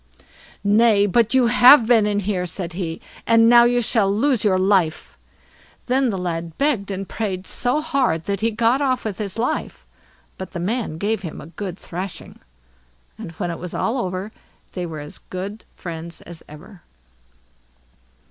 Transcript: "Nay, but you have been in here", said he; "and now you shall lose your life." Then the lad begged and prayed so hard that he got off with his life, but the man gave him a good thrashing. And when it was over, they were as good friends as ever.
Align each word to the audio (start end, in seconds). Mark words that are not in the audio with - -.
"Nay, 0.63 1.05
but 1.05 1.35
you 1.35 1.45
have 1.45 1.85
been 1.85 2.07
in 2.07 2.17
here", 2.21 2.47
said 2.47 2.73
he; 2.73 2.99
"and 3.27 3.47
now 3.47 3.65
you 3.65 3.83
shall 3.83 4.11
lose 4.11 4.43
your 4.43 4.57
life." 4.57 5.15
Then 5.85 6.09
the 6.09 6.17
lad 6.17 6.57
begged 6.57 6.89
and 6.89 7.07
prayed 7.07 7.45
so 7.45 7.81
hard 7.81 8.23
that 8.23 8.39
he 8.39 8.49
got 8.49 8.81
off 8.81 9.05
with 9.05 9.19
his 9.19 9.37
life, 9.37 9.85
but 10.39 10.53
the 10.53 10.59
man 10.59 10.97
gave 10.97 11.21
him 11.21 11.39
a 11.39 11.45
good 11.53 11.77
thrashing. 11.77 12.39
And 13.19 13.31
when 13.33 13.51
it 13.51 13.59
was 13.59 13.75
over, 13.75 14.31
they 14.71 14.87
were 14.87 15.01
as 15.01 15.19
good 15.19 15.65
friends 15.75 16.21
as 16.21 16.41
ever. 16.49 16.81